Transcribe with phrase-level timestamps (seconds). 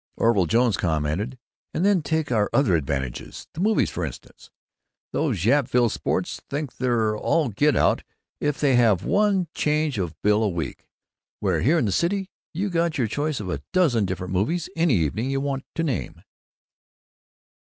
[0.17, 1.37] Orville Jones commented,
[1.75, 4.49] "And, then take our other advantages the movies, frinstance.
[5.13, 8.01] These Yapville sports think they're all get out
[8.39, 10.89] if they have one change of bill a week,
[11.39, 14.95] where here in the city you got your choice of a dozen diff'rent movies any
[14.95, 16.23] evening you want to name!"